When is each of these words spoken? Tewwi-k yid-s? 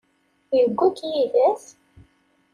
Tewwi-k 0.49 0.97
yid-s? 1.11 1.65